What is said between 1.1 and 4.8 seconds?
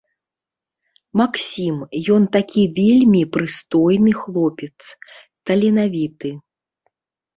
Максім, ён такі вельмі прыстойны хлопец,